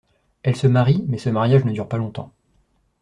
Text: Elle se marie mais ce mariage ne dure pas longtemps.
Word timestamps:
Elle 0.41 0.55
se 0.55 0.65
marie 0.65 1.05
mais 1.07 1.19
ce 1.19 1.29
mariage 1.29 1.63
ne 1.63 1.73
dure 1.73 1.87
pas 1.87 1.99
longtemps. 1.99 2.33